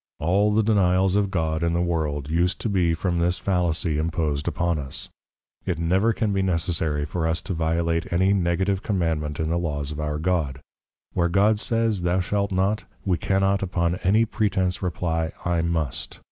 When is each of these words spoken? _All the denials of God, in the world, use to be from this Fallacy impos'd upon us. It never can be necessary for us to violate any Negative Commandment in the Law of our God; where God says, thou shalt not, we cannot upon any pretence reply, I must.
_All 0.25 0.51
the 0.51 0.63
denials 0.63 1.15
of 1.15 1.29
God, 1.29 1.61
in 1.61 1.73
the 1.73 1.79
world, 1.79 2.27
use 2.27 2.55
to 2.55 2.67
be 2.67 2.95
from 2.95 3.19
this 3.19 3.37
Fallacy 3.37 3.99
impos'd 3.99 4.47
upon 4.47 4.79
us. 4.79 5.09
It 5.67 5.77
never 5.77 6.11
can 6.11 6.33
be 6.33 6.41
necessary 6.41 7.05
for 7.05 7.27
us 7.27 7.39
to 7.43 7.53
violate 7.53 8.11
any 8.11 8.33
Negative 8.33 8.81
Commandment 8.81 9.39
in 9.39 9.51
the 9.51 9.59
Law 9.59 9.81
of 9.81 9.99
our 9.99 10.17
God; 10.17 10.59
where 11.13 11.29
God 11.29 11.59
says, 11.59 12.01
thou 12.01 12.19
shalt 12.19 12.51
not, 12.51 12.85
we 13.05 13.19
cannot 13.19 13.61
upon 13.61 13.97
any 13.97 14.25
pretence 14.25 14.81
reply, 14.81 15.33
I 15.45 15.61
must. 15.61 16.19